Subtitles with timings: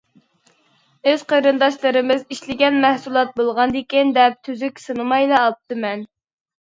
[1.09, 6.03] ئۆز قېرىنداشلىرىمىز ئىشلىگەن مەھسۇلات بولغاندىكىن دەپ تۈزۈك سىنىمايلا ئاپتىمەن.